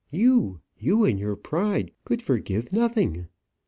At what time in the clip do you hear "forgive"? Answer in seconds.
2.23-2.73